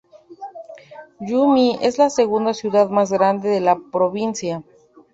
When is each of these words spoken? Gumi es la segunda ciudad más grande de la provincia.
Gumi 1.21 1.77
es 1.79 1.99
la 1.99 2.09
segunda 2.09 2.55
ciudad 2.55 2.89
más 2.89 3.11
grande 3.13 3.49
de 3.49 3.59
la 3.59 3.77
provincia. 3.91 4.63